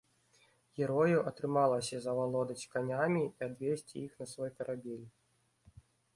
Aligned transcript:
Герою 0.77 1.19
атрымалася 1.31 1.95
завалодаць 2.05 2.65
канямі 2.73 3.23
і 3.27 3.39
адвесці 3.49 3.95
іх 4.09 4.19
на 4.25 4.29
свой 4.35 4.51
карабель. 4.57 5.05